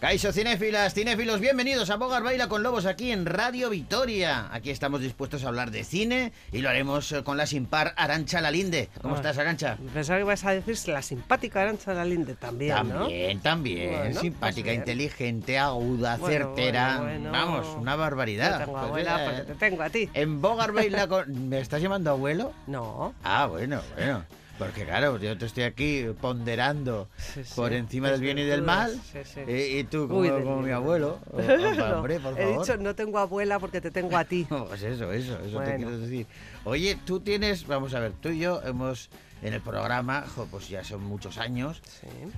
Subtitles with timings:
[0.00, 4.46] Caixo cinéfilas, cinéfilos, bienvenidos a Bogar Baila con Lobos aquí en Radio Vitoria.
[4.52, 7.94] Aquí estamos dispuestos a hablar de cine y lo haremos eh, con la sin par
[7.96, 8.90] Arancha Lalinde.
[9.00, 9.16] ¿Cómo Ah.
[9.16, 9.78] estás, Arancha?
[9.94, 13.00] Pensaba que ibas a decir la simpática Arancha Lalinde también, ¿no?
[13.00, 13.90] También, también.
[13.98, 16.98] Bueno, Simpática, pues inteligente, aguda, Bueno, certera.
[17.00, 17.32] bueno, bueno.
[17.32, 18.58] Vamos, una barbaridad.
[18.58, 20.10] Tengo Pues, abuela eh, porque te tengo a ti.
[20.12, 21.48] En Bogar Baila con...
[21.48, 22.52] ¿Me estás llamando abuelo?
[22.66, 23.14] No.
[23.24, 24.24] Ah, bueno, bueno.
[24.58, 27.52] Porque claro, yo te estoy aquí ponderando Sí, sí.
[27.54, 28.98] por encima del bien y del mal.
[29.12, 29.40] sí, sí.
[29.46, 30.30] Y, y tú, como, Uy,
[30.64, 31.18] mi abuelo.
[31.32, 34.46] Oh, No, hombre, por He dicho no tengo abuela porque te tengo a ti.
[34.68, 36.26] Pues eso, eso, eso te quiero decir.
[36.64, 39.10] Oye, tú tienes, vamos a ver, tú y yo hemos
[39.42, 41.82] en el programa, jo, pues ya son muchos años,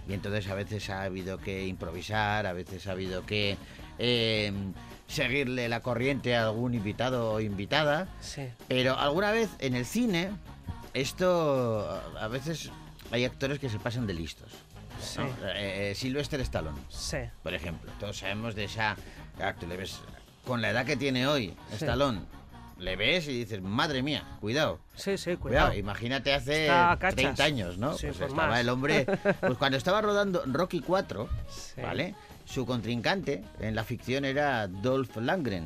[0.09, 3.57] y entonces a veces ha habido que improvisar, a veces ha habido que
[4.01, 4.53] eh,
[5.07, 8.09] seguirle la corriente a algún invitado o invitada,
[8.67, 10.31] pero alguna vez en el cine,
[11.01, 11.89] esto
[12.19, 12.71] a veces
[13.11, 14.51] hay actores que se pasan de listos.
[15.01, 15.19] Sí.
[15.21, 15.27] ¿no?
[15.49, 17.19] Eh, eh, Sylvester Stallone, Sí.
[17.43, 17.91] por ejemplo.
[18.01, 18.97] Todos sabemos de esa.
[19.61, 20.01] tú le ves
[20.45, 21.77] con la edad que tiene hoy, Sí.
[21.77, 22.21] Stallone.
[22.79, 24.79] Le ves y dices, madre mía, cuidado.
[24.95, 25.75] Sí, sí, Cuidado, cuidado.
[25.75, 27.17] imagínate hace Está a cachas.
[27.17, 27.95] 30 años, ¿no?
[27.99, 28.61] Sí, pues estaba más.
[28.61, 29.05] el hombre.
[29.41, 31.81] Pues cuando estaba rodando Rocky 4, Sí.
[31.83, 32.15] ¿vale?
[32.45, 35.65] Su contrincante en la ficción era Dolph Lundgren.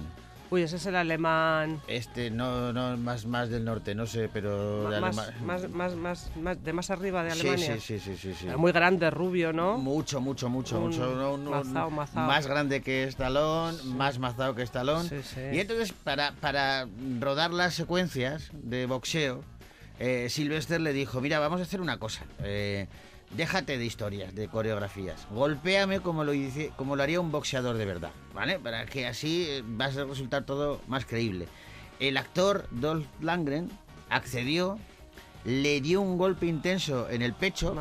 [0.53, 1.81] Uy, ese es el alemán.
[1.89, 4.91] Este, no, no, más, más del norte, no sé, pero.
[4.91, 7.75] de Más, Alema- más, más, más, más- de más arriba de Sí, Alemania.
[7.81, 8.47] Sí, sí, sí, sí, sí.
[8.49, 9.79] Era Muy grande, rubio, ¿no?
[9.79, 11.15] Mucho, mucho, mucho, Un mucho.
[11.17, 12.27] no, no, mazao, mazao.
[12.27, 14.67] Más grande que Stallone, más mazado que.
[14.67, 15.41] Sí, sí.
[15.53, 16.87] Y entonces, para, para
[17.19, 19.43] rodar las secuencias de boxeo,
[20.01, 22.25] eh, Sylvester le dijo, mira, vamos a hacer una cosa.
[22.41, 22.89] eh,
[23.37, 25.27] déjate de historias, de coreografías.
[25.31, 28.59] Golpéame como lo, hice, como lo haría un boxeador de verdad, ¿vale?
[28.59, 31.49] Para que así eh, va a resultar todo más creíble.
[32.01, 33.71] El actor Dolph Lundgren
[34.11, 34.79] accedió,
[35.45, 37.75] le dio un golpe intenso en el pecho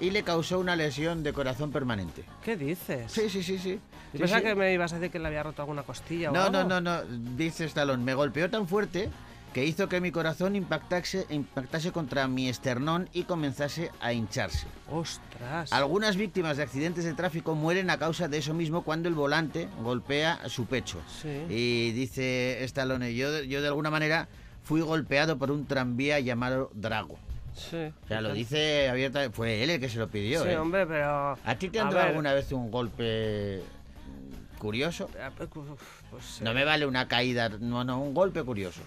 [0.00, 2.24] y le causó una lesión de corazón permanente.
[2.44, 3.10] ¿Qué dices?
[3.12, 3.74] Sí, sí, sí, sí.
[4.12, 4.46] Yo Sí, pensaba sí.
[4.46, 6.68] que me ibas a decir que le había roto alguna costilla o No, no, algo.
[6.70, 7.02] no, no,
[7.36, 9.10] dice Stallone, me golpeó tan fuerte
[9.54, 14.66] que hizo que mi corazón impactase, impactase contra mi esternón y comenzase a hincharse.
[14.90, 15.72] Ostras.
[15.72, 19.68] Algunas víctimas de accidentes de tráfico mueren a causa de eso mismo cuando el volante
[19.80, 21.00] golpea su pecho.
[21.22, 21.44] Sí.
[21.48, 24.28] Y dice Stallone, yo, yo de alguna manera
[24.64, 27.16] fui golpeado por un tranvía llamado Drago.
[27.54, 27.92] Sí.
[28.04, 30.42] O sea, lo dice abiertamente, fue él el que se lo pidió.
[30.42, 30.58] Sí, ¿eh?
[30.58, 31.38] hombre, pero...
[31.44, 33.62] ¿A ti te han dado ver, alguna vez un golpe
[34.58, 35.08] curioso?
[35.16, 38.80] eh, uf, Pues, No eh, me vale una caída, no, no, un golpe curioso.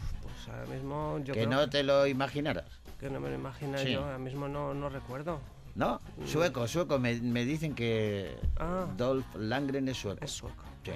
[0.47, 2.65] Pues ahora mismo yo que creo no te lo imaginaras.
[2.99, 3.91] que no me lo imagino Sí.
[3.93, 4.03] yo.
[4.03, 5.39] Ahora mismo no, no recuerdo.
[5.75, 6.01] ¿No?
[6.25, 6.97] Sueco, sueco.
[6.97, 8.35] Me, me dicen que.
[8.57, 8.87] Ah.
[8.97, 10.25] Dolph Langren es sueco.
[10.25, 10.63] Es sueco.
[10.83, 10.91] Sí.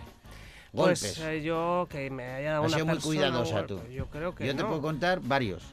[0.74, 1.00] Golpes.
[1.02, 3.82] Pues eh, yo que me haya dado Has una sido muy persona cuidadosa tú.
[3.92, 4.70] Yo creo que Yo te no.
[4.70, 5.64] puedo contar varios.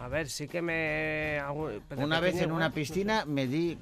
[0.00, 1.38] A ver, sí que me...
[1.40, 2.74] hago- pero Una vez pequeño en una sé.
[2.74, 3.76] piscina me di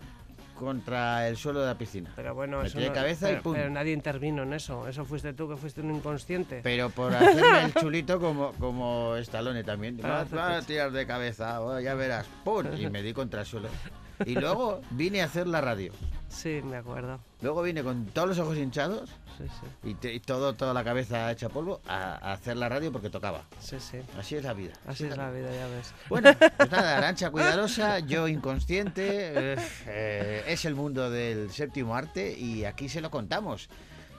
[0.57, 2.11] contra el suelo de la piscina.
[2.17, 3.53] Pero bueno, Me eso tiré no- cabeza y pum.
[3.55, 4.89] pero nadie intervino en eso.
[4.89, 6.61] Eso fuiste tú que fuiste un inconsciente.
[6.63, 9.97] Pero por hacerme el chulito como, como Stallone también.
[9.99, 12.27] Vas, vas a tirar de cabeza, oh, ya verás.
[12.45, 12.65] ¡Pum!
[12.77, 13.69] Y me di contra el suelo.
[14.25, 15.93] Y luego vine a hacer la radio.
[16.29, 17.21] Sí, me acuerdo.
[17.41, 19.91] Luego vine con todos los ojos hinchados Sí, sí.
[19.91, 23.11] y, te- y todo, toda la cabeza hecha polvo a, a hacer la radio porque
[23.11, 23.43] tocaba.
[23.61, 23.99] Sí, sí.
[24.19, 24.73] Así es la vida.
[24.87, 25.93] Así es la vida, ya ves.
[26.09, 29.57] Bueno, pues nada, Arancha cuidadosa, yo inconsciente, eh,
[29.87, 33.69] eh, es el mundo del séptimo arte y aquí se lo contamos.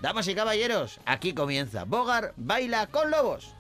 [0.02, 3.54] Damas y caballeros, aquí comienza Bogar Baila con Lobos.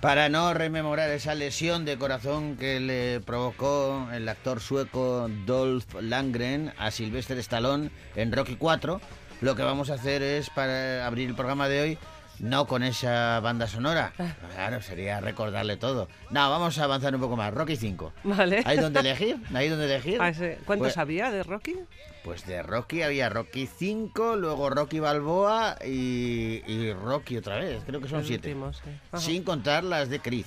[0.00, 6.72] Para no rememorar esa lesión de corazón que le provocó el actor sueco Dolph Lundgren
[6.78, 9.00] a Sylvester Stallone en Rocky 4,
[9.40, 11.98] lo que vamos a hacer es, para abrir el programa de hoy,
[12.40, 14.12] No con esa banda sonora.
[14.54, 16.08] Claro, sería recordarle todo.
[16.30, 17.52] No, vamos a avanzar un poco más.
[17.52, 18.12] Rocky 5.
[18.24, 18.62] Vale.
[18.64, 19.36] ¿Hay donde elegir?
[19.54, 20.18] ¿Hay donde elegir?
[20.20, 20.50] Ah, sí.
[20.64, 21.74] ¿Cuántos Pues- había de Rocky?
[22.24, 27.82] Pues de Rocky había Rocky 5, luego Rocky Balboa y, y Rocky otra vez.
[27.86, 28.48] Creo que son El siete.
[28.48, 28.80] último, sí.
[29.12, 29.22] Ajá.
[29.22, 30.46] Sin contar las de Chris.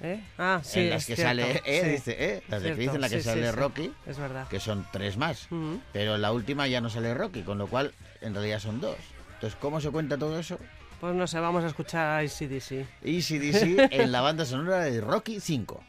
[0.00, 0.22] ¿Eh?
[0.38, 0.80] Ah, sí.
[0.80, 1.88] en las que cierto, sale, eh, sí.
[1.90, 3.50] dice, eh, las de Chris en la que sale.
[3.50, 4.46] Rocky, Es verdad.
[4.46, 5.48] que son tres más.
[5.92, 8.96] Pero en la última ya no sale Rocky, con lo cual en realidad son dos.
[9.34, 10.58] Entonces, ¿cómo se cuenta todo eso?
[11.00, 12.84] Pues no sé, vamos a escuchar ACDC.
[13.02, 15.80] ECDC en la banda sonora de Rocky 5.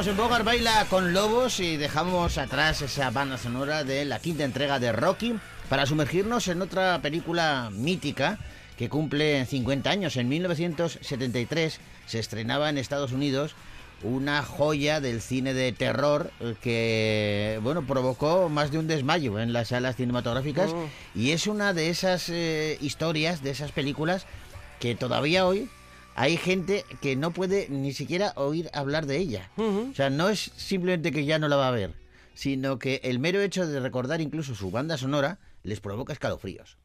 [0.00, 4.44] Seguimos en Bogar Baila con Lobos y dejamos atrás esa banda sonora de la quinta
[4.44, 5.34] entrega de Rocky
[5.68, 8.38] para sumergirnos en otra película mítica
[8.78, 10.16] que cumple 50 años.
[10.16, 13.54] En 1973 se estrenaba en Estados Unidos
[14.02, 16.30] una joya del cine de terror
[16.62, 20.88] que bueno provocó más de un desmayo en las salas cinematográficas Oh.
[21.14, 24.24] y es una de esas eh, historias de esas películas
[24.78, 25.68] que todavía hoy
[26.20, 29.50] hay gente que no puede ni siquiera oír hablar de ella.
[29.56, 31.94] O sea no es simplemente que ya no la va a ver
[32.34, 36.78] sino que el mero hecho de recordar incluso su banda sonora les provoca escalofríos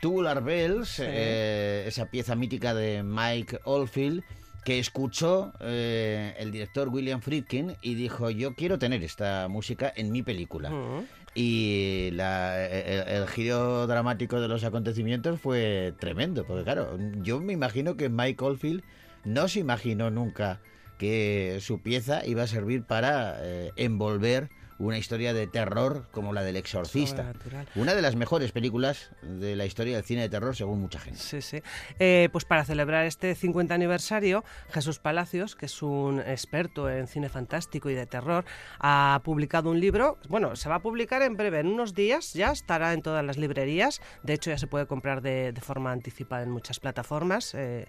[0.00, 4.22] Tubular Bells, eh, esa pieza mítica de Mike Oldfield,
[4.64, 10.12] que escuchó eh, el director William Friedkin y dijo, yo quiero tener esta música en
[10.12, 10.70] mi película.
[10.70, 11.04] Ujú.
[11.34, 17.52] Y la- el, el giro dramático de los acontecimientos fue tremendo, porque claro, yo me
[17.52, 18.82] imagino que Mike Oldfield
[19.24, 20.60] no se imaginó nunca
[20.98, 26.42] que su pieza iba a servir para eh, envolver una historia de terror como la
[26.42, 27.32] del exorcista.
[27.74, 31.20] Una de las mejores películas de la historia del cine de terror, según mucha gente.
[31.20, 31.62] Sí, sí.
[31.98, 37.28] Eh, pues para celebrar este 50 aniversario, Jesús Palacios, que es un experto en cine
[37.28, 38.44] fantástico y de terror,
[38.78, 40.18] ha publicado un libro.
[40.28, 43.36] Bueno, se va a publicar en breve, en unos días ya estará en todas las
[43.36, 44.00] librerías.
[44.22, 47.54] De hecho, ya se puede comprar de, de forma anticipada en muchas plataformas.
[47.54, 47.86] eh,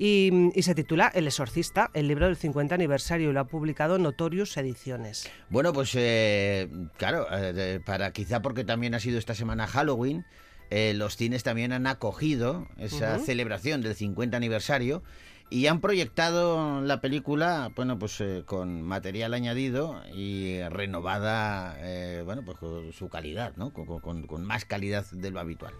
[0.00, 3.98] y, y se titula El Exorcista, el libro del 50 aniversario, y lo ha publicado
[3.98, 5.30] Notorious Ediciones.
[5.50, 10.24] Bueno, pues eh, claro, eh, para quizá porque también ha sido esta semana Halloween,
[10.70, 15.02] eh, los cines también han acogido esa celebración del 50 aniversario
[15.50, 22.42] y han proyectado la película, bueno, pues eh, con material añadido y renovada, eh, bueno,
[22.44, 23.72] pues con su calidad, ¿no?
[23.72, 25.74] Con, con- con más calidad de lo habitual.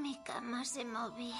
[0.00, 1.36] Mi cama se movía.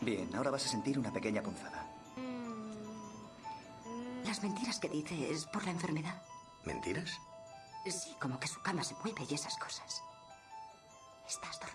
[0.00, 1.86] Bien, ahora vas a sentir una pequeña punzada.
[4.24, 6.20] Las mentiras que dice es por la enfermedad.
[6.64, 7.20] ¿Mentiras?
[7.86, 10.02] Sí, como que su cama se mueve y esas cosas.
[11.28, 11.71] Estás dormida.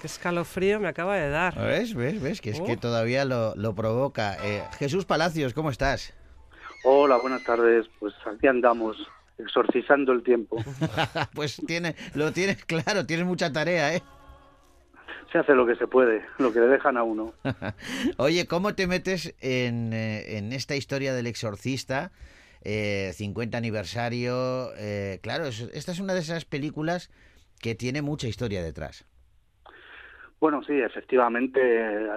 [0.00, 1.54] Qué escalofrío me acaba de dar.
[1.58, 1.94] ¿Ves?
[1.94, 2.20] ¿Ves?
[2.22, 2.40] ¿Ves?
[2.40, 2.78] Que es que Oh.
[2.78, 4.36] todavía lo, lo provoca.
[4.44, 6.12] Eh, Jesús Palacios, ¿cómo estás?
[6.84, 7.86] Hola, buenas tardes.
[7.98, 8.96] Pues aquí andamos,
[9.38, 10.56] exorcizando el tiempo.
[11.34, 14.02] pues tiene, lo tienes claro, tienes mucha tarea, ¿eh?
[15.32, 17.32] Se hace lo que se puede, lo que le dejan a uno.
[18.16, 22.12] Oye, ¿cómo te metes en, eh, en esta historia del exorcista?
[22.62, 24.70] Eh, 50 aniversario.
[24.76, 27.10] eh, claro, es- esta es una de esas películas
[27.60, 29.04] que tiene mucha historia detrás.
[30.38, 31.58] Bueno, sí, efectivamente,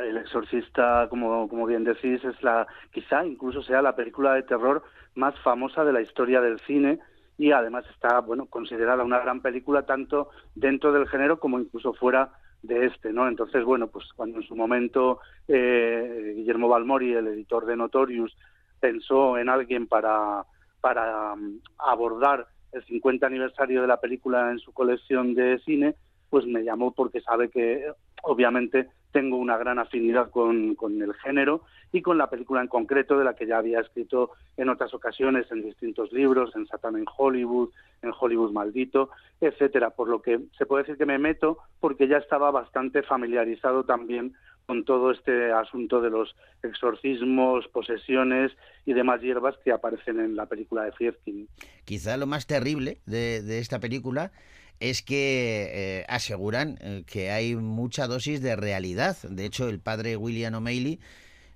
[0.09, 4.83] El Exorcista, como, como bien decís, es la, quizá incluso sea la película de terror
[5.15, 6.99] más famosa de la historia del cine
[7.37, 12.33] y además está, bueno, considerada una gran película tanto dentro del género como incluso fuera
[12.61, 13.27] de este, ¿no?
[13.27, 18.35] Entonces, bueno, pues cuando en su momento eh, Guillermo Balmori, el editor de Notorious,
[18.79, 20.43] pensó en alguien para,
[20.81, 25.95] para mm, abordar el 50 aniversario de la película en su colección de cine,
[26.29, 27.91] pues me llamó porque sabe que
[28.23, 33.17] obviamente tengo una gran afinidad con, con el género y con la película en concreto
[33.17, 37.05] de la que ya había escrito en otras ocasiones en distintos libros, en Satán en
[37.17, 37.69] Hollywood,
[38.01, 39.09] en Hollywood Maldito,
[39.41, 43.83] etcétera, por lo que se puede decir que me meto porque ya estaba bastante familiarizado
[43.83, 44.35] también
[44.67, 48.51] con todo este asunto de los exorcismos, posesiones
[48.85, 51.47] y demás hierbas que aparecen en la película de Friedkin.
[51.85, 54.31] Quizá lo más terrible de, de esta película
[54.79, 59.17] es que eh, aseguran eh, que hay mucha dosis de realidad.
[59.23, 60.99] De hecho, el padre William O'Malley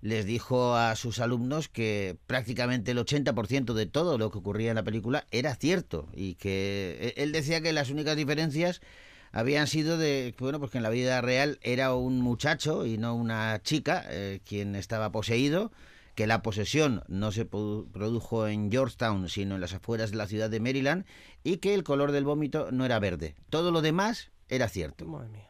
[0.02, 4.76] les dijo a sus alumnos que prácticamente el 80% de todo lo que ocurría en
[4.76, 8.82] la película era cierto y que eh, él decía que las únicas diferencias
[9.32, 13.16] habían sido de bueno pues que en la vida real era un muchacho y no
[13.16, 14.06] una chica
[14.46, 15.72] quien estaba poseído
[16.16, 20.28] que la posesión no se produ- produjo en Georgetown sino en las afueras de la
[20.28, 21.06] ciudad de Maryland
[21.44, 25.30] y que el color del vómito no era verde todo lo demás era cierto Madre
[25.30, 25.50] mía.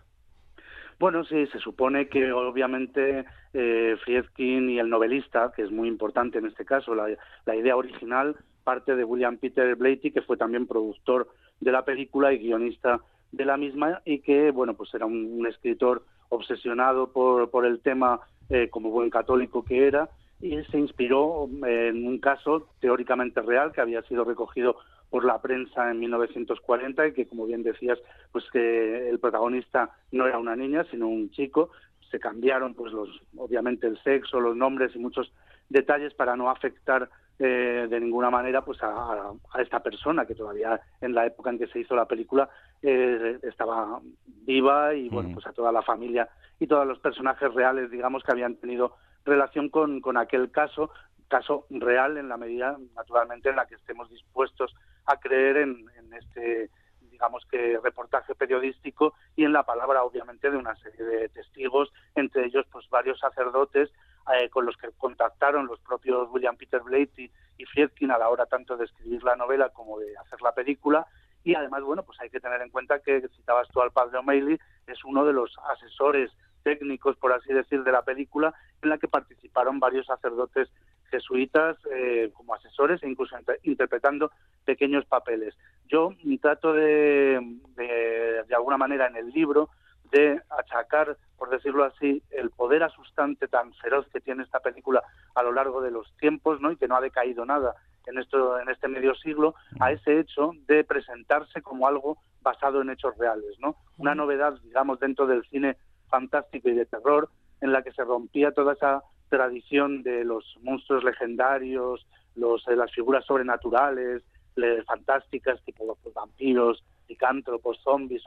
[1.00, 6.38] Bueno, sí, se supone que obviamente eh, Friedkin y el novelista, que es muy importante
[6.38, 7.08] en este caso, la,
[7.46, 11.27] la idea original parte de William Peter Blatty, que fue también productor
[11.60, 13.01] de la película y guionista
[13.34, 17.82] de la misma, y que, bueno, pues era un, un escritor obsesionado por, por el
[17.82, 20.10] tema eh, como buen católico que era,
[20.44, 24.76] y se inspiró eh, en un caso teóricamente real que había sido recogido
[25.10, 27.98] por la prensa en 1940 y que, como bien decías,
[28.34, 31.70] pues que el protagonista no era una niña, sino un chico.
[32.12, 35.32] Se cambiaron, pues, los, obviamente, el sexo, los nombres y muchos
[35.70, 37.10] detalles para no afectar
[37.40, 41.68] eh, de ninguna manera pues a, esta persona que todavía en la época en que
[41.68, 42.48] se hizo la película
[42.82, 44.00] eh, estaba
[44.46, 48.32] viva y bueno pues a toda la familia y todos los personajes reales digamos que
[48.32, 50.92] habían tenido relación con, con aquel caso
[51.34, 54.75] caso real en la medida naturalmente en la que estemos dispuestos
[55.06, 56.70] a creer en, este
[57.10, 62.46] digamos que reportaje periodístico y en la palabra obviamente de una serie de testigos entre
[62.46, 63.89] ellos pues varios sacerdotes
[64.36, 68.46] eh, con los que contactaron los propios William Peter Blatty y Friedkin a la hora
[68.46, 71.08] tanto de escribir la novela como de hacer la película.
[71.44, 74.60] Y además bueno pues hay que tener en cuenta que citabas tú al padre O'Malley
[74.88, 76.32] es uno de los asesores
[76.63, 80.70] técnicos por así decir de la película en la que participaron varios sacerdotes
[81.12, 84.32] jesuitas eh, como asesores e incluso inter- interpretando
[84.65, 85.55] pequeños papeles
[85.88, 87.39] yo trato de,
[87.75, 89.70] de de alguna manera en el libro
[90.12, 95.01] de achacar, por decirlo así, el poder asustante tan feroz que tiene esta película
[95.34, 96.72] a lo largo de los tiempos, ¿no?
[96.72, 97.74] Y que no ha decaído nada
[98.05, 102.91] en esto en este medio siglo a ese hecho de presentarse como algo basado en
[102.91, 103.75] hechos reales, ¿no?
[103.98, 105.77] Una novedad, digamos, dentro del cine
[106.17, 107.24] fantástico y de terror
[107.62, 112.05] en la que se rompía toda esa tradición de los monstruos legendarios,
[112.36, 114.22] los eh, las figuras sobrenaturales,
[114.55, 118.24] le- fantásticas, tipo los vampiros, licántropos, zombies,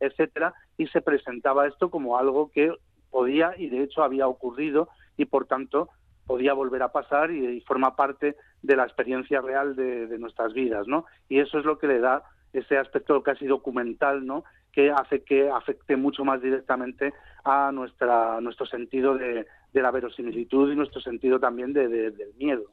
[0.00, 2.74] etcétera, y se presentaba esto como algo que
[3.10, 5.88] podía y de hecho había ocurrido y por tanto
[6.26, 10.52] podía volver a pasar y, y forma parte de la experiencia real de, de nuestras
[10.52, 11.06] vidas, ¿no?
[11.28, 14.44] Y eso es lo que le da ese aspecto casi documental, ¿no?
[14.72, 17.12] Que hace que afecte mucho más directamente
[17.44, 22.34] a nuestra nuestro sentido de, de la verosimilitud y nuestro sentido también de- de- del
[22.38, 22.64] miedo.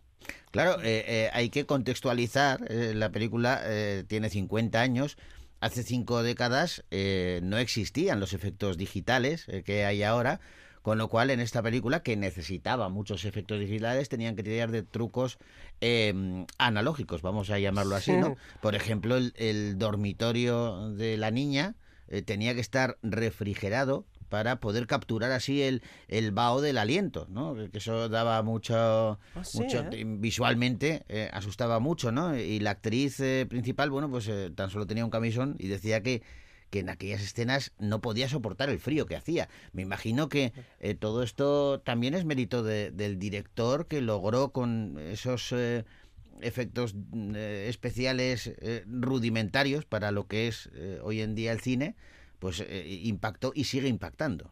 [0.51, 2.59] Claro, eh, eh, hay que contextualizar.
[2.69, 5.17] eh, la película eh, tiene 50 años.
[5.59, 10.39] Hace cinco décadas eh, no existían los efectos digitales eh, que hay ahora,
[10.81, 14.83] con lo cual en esta película, que necesitaba muchos efectos digitales, tenían que tirar de
[14.83, 15.37] trucos
[15.81, 18.17] eh, analógicos, vamos a llamarlo así, Sí.
[18.17, 18.35] ¿no?
[18.61, 21.75] Por ejemplo, el, el dormitorio de la niña
[22.07, 27.55] eh, tenía que estar refrigerado para poder capturar así el, el vaho del aliento, ¿no?
[27.71, 30.03] Que eso daba mucho, sí, mucho ¿eh?
[30.05, 32.37] visualmente eh, asustaba mucho, ¿no?
[32.37, 36.01] Y la actriz eh, principal, bueno, pues eh, tan solo tenía un camisón y decía
[36.03, 36.21] que
[36.69, 39.47] que en aquellas escenas no podía soportar el frío que hacía.
[39.71, 40.51] Me imagino que
[40.99, 45.53] todo esto también es mérito de- del director que logró con esos
[46.41, 46.93] efectos
[47.45, 50.69] especiales eh, rudimentarios para lo que es
[51.03, 51.95] hoy en día el cine,
[52.39, 54.51] pues eh, impactó y sigue impactando.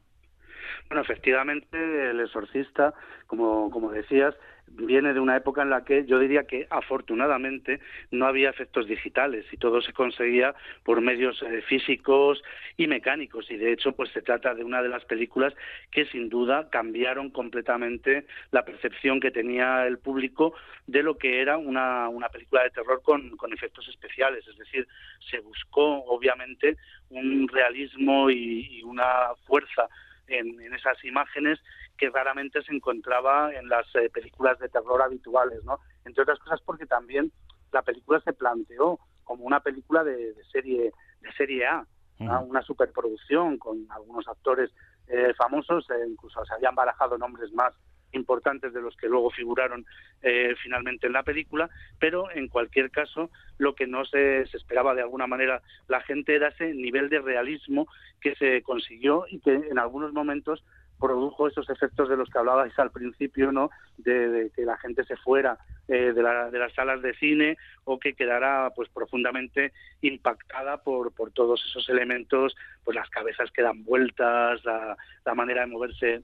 [0.90, 2.94] Bueno, efectivamente, El Exorcista,
[3.28, 4.36] como, como decías,
[4.68, 7.80] viene de una época en la que yo diría que afortunadamente
[8.12, 12.44] no había efectos digitales y todo se conseguía por medios eh, físicos
[12.78, 13.50] y mecánicos.
[13.50, 15.54] Y de hecho pues se trata de una de las películas
[15.92, 20.54] que sin duda cambiaron completamente la percepción que tenía el público
[20.88, 24.88] de lo que era una, una película de terror con, con efectos especiales, es decir,
[25.30, 26.78] se buscó obviamente
[27.10, 29.88] un realismo y, y una fuerza
[30.28, 31.60] en, en esas imágenes
[31.98, 35.80] que raramente se encontraba en las eh, películas de terror habituales, ¿no?
[36.06, 37.32] Entre otras cosas porque también
[37.72, 41.86] la película se planteó como una película de, de serie de serie A,
[42.18, 44.72] una superproducción con algunos actores
[45.08, 47.74] eh, famosos, eh, incluso se habían barajado nombres más
[48.14, 49.86] importantes de los que luego figuraron
[50.22, 54.96] eh, finalmente en la película, pero en cualquier caso lo que no se, se esperaba
[54.96, 57.88] de alguna manera la gente era ese nivel de realismo
[58.22, 60.64] que se consiguió y que en algunos momentos
[61.00, 63.70] produjo esos efectos de los que hablabais al principio, ¿no?
[63.98, 67.58] De, de que la gente se fuera eh, de, la- de las salas de cine
[67.84, 73.62] o que quedara pues profundamente impactada por, por todos esos elementos, pues las cabezas que
[73.62, 74.96] dan vueltas, la,
[75.36, 76.24] manera de moverse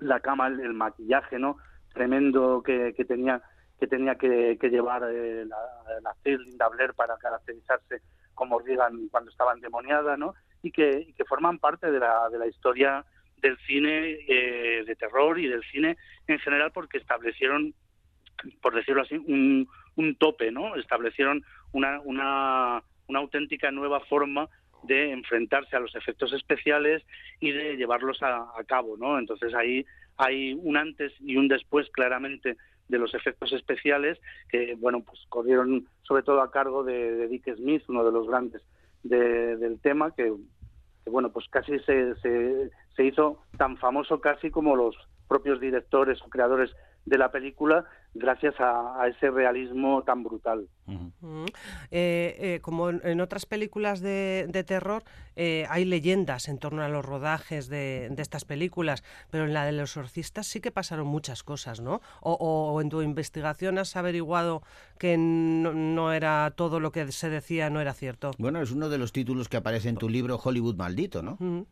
[0.00, 1.56] la cama, el, maquillaje, ¿no?
[1.92, 3.42] Tremendo que, que tenía
[3.78, 5.56] que tenía que, que llevar eh, la,
[6.02, 8.00] la actriz Linda Blair para caracterizarse
[8.34, 10.34] como Regan cuando estaba endemoniada, ¿no?
[10.62, 13.04] Y que, y que forman parte de la, de la historia
[13.42, 15.96] del cine eh, de terror y del cine
[16.26, 17.74] en general porque establecieron,
[18.60, 19.68] por decirlo así, un,
[20.18, 20.76] tope, ¿no?
[20.76, 24.48] Establecieron una, una, una auténtica nueva forma
[24.82, 27.02] de enfrentarse a los efectos especiales
[27.40, 29.18] y de llevarlos a, a cabo, ¿no?
[29.18, 29.84] Entonces ahí
[30.16, 32.56] hay un antes y un después claramente
[32.88, 34.18] de los efectos especiales
[34.48, 38.62] que, bueno, pues corrieron sobre todo a cargo de, Dick Smith, uno de los grandes
[39.02, 40.32] de- del tema, que,
[41.04, 44.94] que, bueno, pues casi se, se, se hizo tan famoso casi como los
[45.28, 46.70] propios directores o creadores
[47.04, 50.68] de la película gracias a, a ese realismo tan brutal.
[50.86, 51.44] Mm.
[51.90, 55.04] Eh, eh, como en, en otras películas de, de terror,
[55.36, 59.64] eh, hay leyendas en torno a los rodajes de, de estas películas, pero en la
[59.66, 62.00] de los exorcistas sí que pasaron muchas cosas, ¿no?
[62.22, 64.62] O, o- o en tu investigación has averiguado
[64.98, 68.30] que no, no era todo lo que se decía, no era cierto.
[68.38, 71.36] Bueno, es uno de los títulos que aparece en tu libro Hollywood Maldito, ¿no?
[71.38, 71.62] Mm.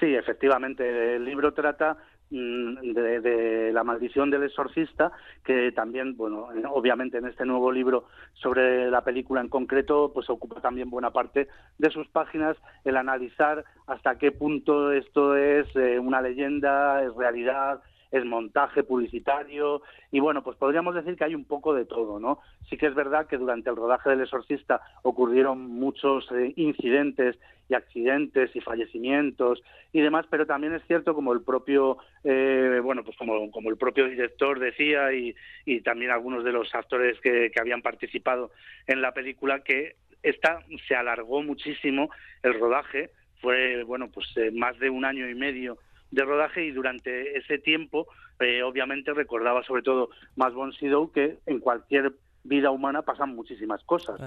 [0.00, 1.16] Sí, efectivamente.
[1.16, 1.96] El libro trata
[2.30, 5.12] mm, de, de la maldición del exorcista,
[5.44, 10.60] que también, bueno, obviamente en este nuevo libro sobre la película en concreto, pues ocupa
[10.60, 16.20] también buena parte de sus páginas el analizar hasta qué punto esto es eh, una
[16.20, 21.74] leyenda, es realidad, es montaje publicitario y bueno, pues podríamos decir que hay un poco
[21.74, 22.40] de todo, ¿no?
[22.68, 27.74] Sí que es verdad que durante el rodaje del Exorcista ocurrieron muchos eh, incidentes y
[27.74, 33.16] accidentes y fallecimientos y demás, pero también es cierto como el propio, eh, bueno, pues
[33.16, 37.60] como, como el propio director decía y, y también algunos de los actores que, que
[37.60, 38.50] habían participado
[38.86, 42.10] en la película que esta se alargó muchísimo
[42.42, 45.78] el rodaje, fue bueno pues eh, más de un año y medio
[46.12, 48.06] de rodaje y durante ese tiempo
[48.38, 52.12] eh, obviamente recordaba sobre todo más Bon Sido que en cualquier
[52.44, 54.20] vida humana pasan muchísimas cosas.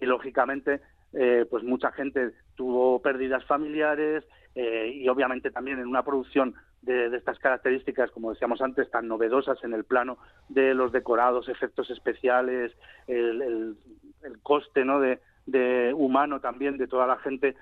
[0.00, 0.80] Y lógicamente
[1.12, 4.24] eh, pues mucha gente tuvo pérdidas familiares
[4.54, 9.06] eh, y obviamente también en una producción de, de estas características como decíamos antes tan
[9.08, 12.72] novedosas en el plano de los decorados efectos especiales
[13.06, 13.76] el, el-
[14.22, 17.54] el coste no de, de humano también de toda la gente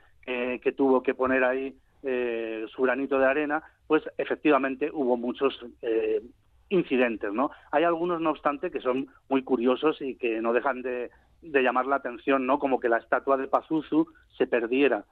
[0.62, 6.20] que tuvo que poner ahí eh, su granito de arena pues efectivamente hubo muchos eh,
[6.68, 7.50] incidentes, ¿no?
[7.72, 11.86] Hay algunos, no obstante, que son muy curiosos y que no dejan de, de llamar
[11.86, 12.58] la atención, ¿no?
[12.58, 14.06] Como que la estatua de Pazuzu
[14.36, 15.04] se perdiera,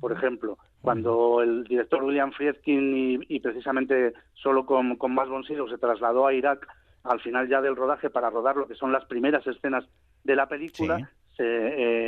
[0.00, 5.68] por ejemplo, cuando el director William Friedkin y, y precisamente solo con, con von Sydow
[5.68, 6.66] se trasladó a Irak
[7.04, 9.84] al final ya del rodaje para rodar lo que son las primeras escenas
[10.24, 11.04] de la película, Sí.
[11.36, 11.44] se,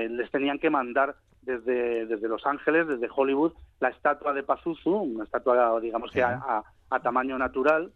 [0.05, 1.15] eh, les tenían que mandar
[1.49, 6.35] desde, desde Los Ángeles, desde Hollywood, la estatua de Pazuzu, una estatua, digamos que a,
[6.59, 7.91] a- a tamaño natural,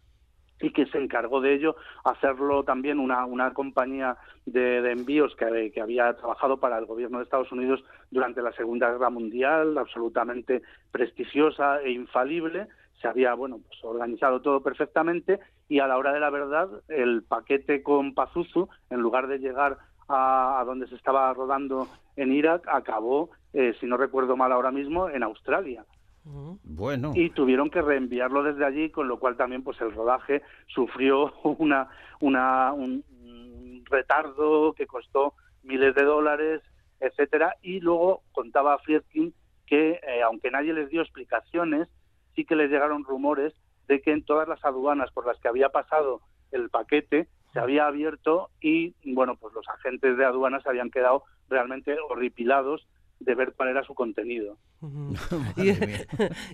[0.60, 5.72] y que se encargó de ello hacerlo también una, una compañía de, de envíos que,
[5.74, 10.62] que había trabajado para el gobierno de Estados Unidos durante la Segunda Guerra Mundial, absolutamente
[10.92, 12.68] prestigiosa e infalible.
[13.00, 17.24] Se había bueno pues, organizado todo perfectamente y a la hora de la verdad el
[17.24, 19.78] paquete con Pazuzu, en lugar de llegar
[20.12, 24.70] a, a donde se estaba rodando en Irak, acabó, eh, si no recuerdo mal ahora
[24.70, 25.84] mismo, en Australia.
[26.24, 31.32] Bueno, y tuvieron que reenviarlo desde allí, con lo cual también pues el rodaje sufrió
[31.58, 31.88] una,
[32.20, 36.62] una un, un retardo que costó miles de dólares,
[37.00, 39.34] etcétera, y luego contaba Friedkin
[39.66, 41.88] que eh, aunque nadie les dio explicaciones,
[42.34, 43.54] sí que les llegaron rumores
[43.88, 46.20] de que en todas las aduanas por las que había pasado
[46.52, 51.24] el paquete se había abierto y bueno pues los agentes de aduanas se habían quedado
[51.48, 52.86] realmente horripilados
[53.20, 54.56] de ver cuál era su contenido.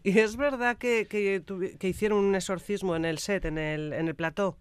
[0.05, 3.93] Y, es verdad que, que, tuvi- que hicieron un exorcismo en el set, en el,
[3.93, 4.59] en el plató.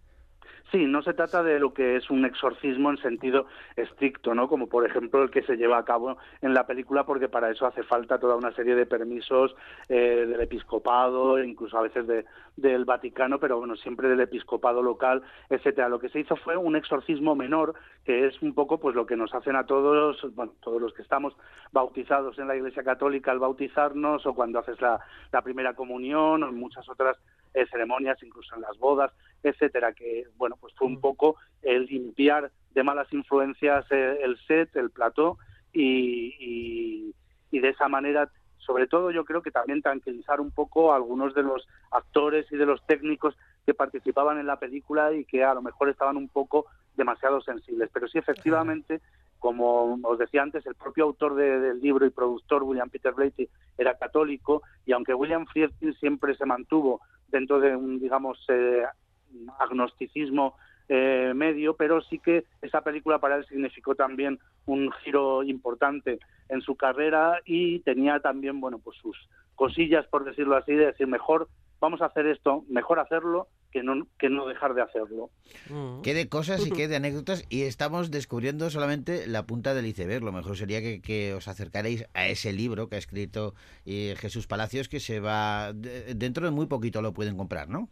[0.70, 4.48] Sí, no se trata de lo que es un exorcismo en sentido estricto, ¿no?
[4.48, 7.64] Como por ejemplo el que se lleva a cabo en la película, porque para eso
[7.64, 9.56] hace falta toda una serie de permisos
[9.88, 12.26] eh, del episcopado, incluso a veces de,
[12.58, 15.88] del Vaticano, pero bueno, siempre del episcopado local, etcétera.
[15.88, 19.16] Lo que se hizo fue un exorcismo menor, que es un poco pues lo que
[19.16, 21.34] nos hacen a todos, bueno, todos los que estamos
[21.72, 25.00] bautizados en la Iglesia Católica al bautizarnos, o cuando haces la,
[25.42, 27.16] primera comunión, o muchas otras
[27.54, 32.50] eh, ceremonias, incluso en las bodas, etcétera, que bueno, pues fue un poco el limpiar
[32.72, 35.38] de malas influencias eh, el set, el plató
[35.72, 37.14] y, y,
[37.50, 41.34] y de esa manera, sobre todo yo creo que también tranquilizar un poco a algunos
[41.34, 45.54] de los actores y de los técnicos que participaban en la película y que a
[45.54, 47.90] lo mejor estaban un poco demasiado sensibles.
[47.92, 49.00] Pero sí, efectivamente,
[49.38, 53.48] como os decía antes, el propio autor de- del libro y productor, William Peter Blatty,
[53.76, 58.82] era católico y aunque William Friedkin siempre se mantuvo dentro de un, digamos, eh,
[59.58, 60.54] agnosticismo
[60.88, 66.62] eh, medio, pero sí que esa película para él significó también un giro importante en
[66.62, 69.16] su carrera y tenía también, bueno, pues sus
[69.54, 71.48] cosillas, por decirlo así, de decir, mejor
[71.80, 75.30] vamos a hacer esto, mejor hacerlo que no, que no dejar de hacerlo.
[75.70, 76.02] Mm.
[76.02, 80.22] Qué de cosas y qué de anécdotas y estamos descubriendo solamente la punta del iceberg.
[80.24, 83.54] Lo mejor sería que, que os acercaréis a ese libro que ha escrito
[83.86, 87.88] eh, Jesús Palacios que se va de- dentro de muy poquito lo pueden comprar, ¿no?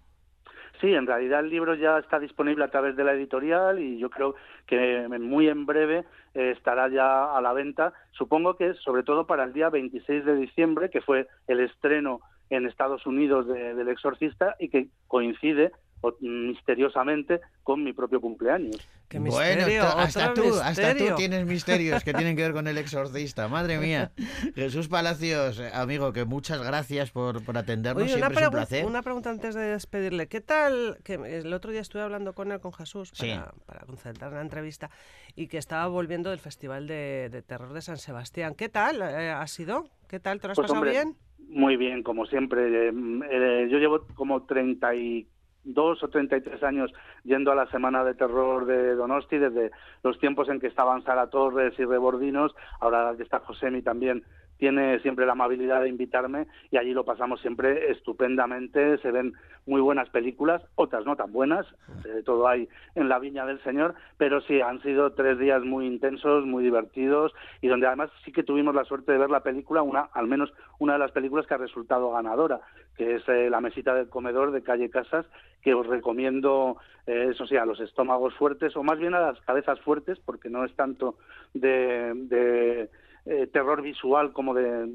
[0.80, 4.10] Sí, en realidad el libro ya está disponible a través de la editorial y yo
[4.10, 4.34] creo
[4.66, 7.94] que muy en breve eh, estará ya a la venta.
[8.12, 12.20] Supongo que es sobre todo para el día 26 de diciembre, que fue el estreno
[12.50, 18.76] en Estados Unidos de- del Exorcista y que coincide o- misteriosamente con mi propio cumpleaños.
[19.08, 19.32] Qué bueno,
[19.66, 21.14] misterio, to- hasta tú, hasta tú misterio.
[21.14, 23.48] tienes misterios que tienen que ver con el exorcista.
[23.48, 24.10] Madre mía.
[24.54, 28.02] Jesús Palacios, eh, amigo, que muchas gracias por, por atendernos.
[28.04, 28.84] Oye, una, Siempre es un placer.
[28.86, 30.26] una pregunta antes de despedirle.
[30.28, 30.98] ¿Qué tal?
[31.04, 33.30] Que el otro día estuve hablando con él, con Jesús, Sí.
[33.30, 34.90] para, para concertar la entrevista,
[35.34, 38.54] y que estaba volviendo del Festival de, de Terror de San Sebastián.
[38.54, 39.88] ¿Qué tal eh, ha sido?
[40.08, 40.40] ¿Qué tal?
[40.40, 41.16] ¿Te lo has Pues, pasado hombre, bien?
[41.38, 42.88] Muy bien, como siempre.
[42.88, 42.92] Eh,
[43.30, 46.92] eh, yo llevo como 32 o 33 años
[47.24, 49.70] yendo a la Semana de Terror de Donosti, desde
[50.02, 54.24] los tiempos en que estaban Sara Torres y Rebordinos, ahora que está Josemi también
[54.58, 59.34] tiene siempre la amabilidad de invitarme y allí lo pasamos siempre estupendamente, se ven
[59.66, 61.66] muy buenas películas, otras no tan buenas,
[62.04, 65.86] de todo hay en la viña del Señor, pero sí, han sido tres días muy
[65.86, 69.82] intensos, muy divertidos y donde además sí que tuvimos la suerte de ver la película,
[69.82, 72.60] una al menos una de las películas que ha resultado ganadora,
[72.96, 75.26] que es eh, La mesita del comedor de Calle Casas,
[75.62, 79.40] que os recomiendo, eh, eso sí, a los estómagos fuertes o más bien a las
[79.40, 81.16] cabezas fuertes, porque no es tanto
[81.54, 82.88] de, de
[83.26, 84.90] eh, terror visual como de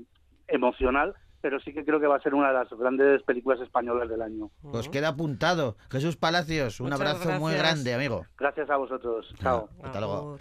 [0.48, 4.10] emocional, pero sí que creo que va a ser una de las grandes películas españolas
[4.10, 4.50] del año.
[4.72, 5.76] Pues queda apuntado.
[5.89, 7.60] Jesús Palacios, un Muchas abrazo muy gracias.
[7.62, 8.26] grande, amigo.
[8.38, 9.34] Gracias a vosotros.
[9.41, 9.70] Chao.
[9.84, 10.38] Hasta luego.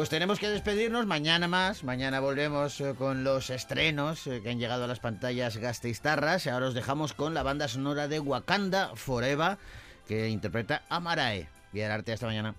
[0.00, 1.84] Pues tenemos que despedirnos mañana más.
[1.84, 6.46] Mañana volvemos eh, con los estrenos eh, que han llegado a las pantallas Gasteiztarras.
[6.46, 9.58] Ahora os dejamos con la banda sonora de Wakanda Forever
[10.08, 11.50] que interpreta a Marae.
[11.86, 12.54] Arte hasta mañana.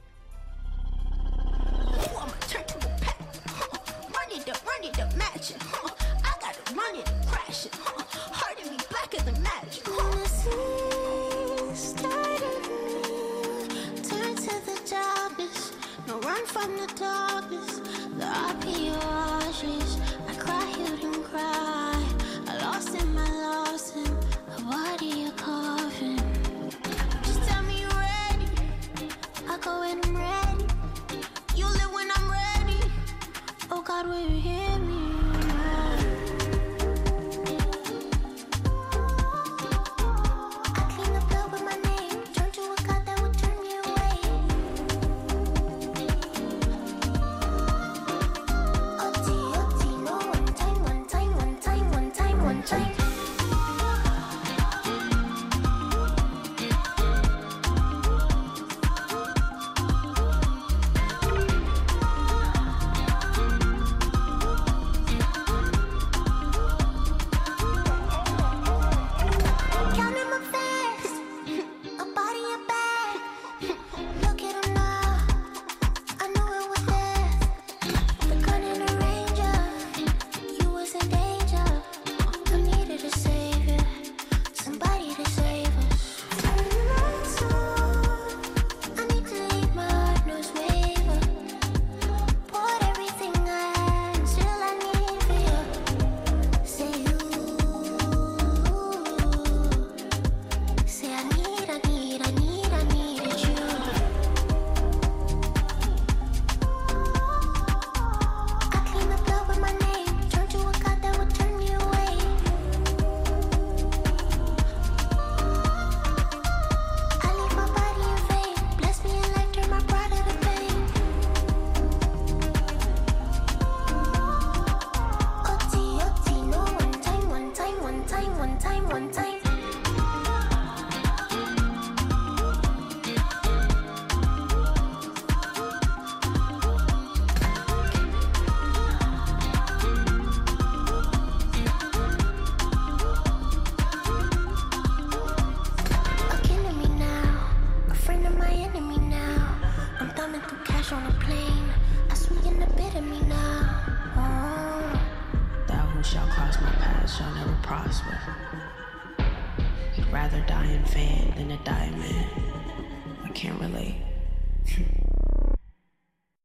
[34.04, 34.71] We're here.